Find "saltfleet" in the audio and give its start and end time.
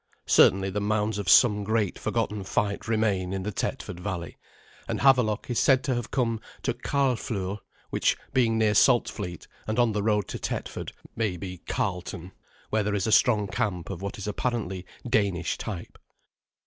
8.73-9.45